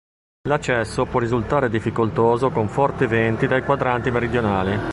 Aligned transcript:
L'accesso 0.47 1.05
può 1.05 1.19
risultare 1.19 1.69
difficoltoso 1.69 2.49
con 2.49 2.67
forti 2.67 3.05
venti 3.05 3.45
dai 3.45 3.61
quadranti 3.63 4.09
meridionali. 4.09 4.75